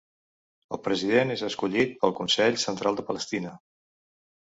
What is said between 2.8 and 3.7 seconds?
de Palestina.